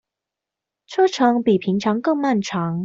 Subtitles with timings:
[0.87, 2.79] 車程比平常更漫長